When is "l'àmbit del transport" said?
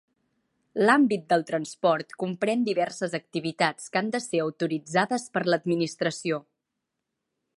0.85-2.15